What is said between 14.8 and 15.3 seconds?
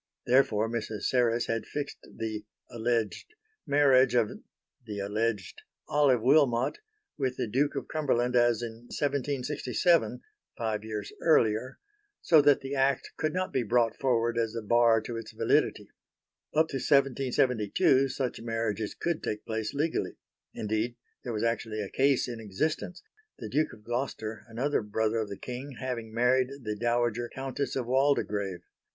to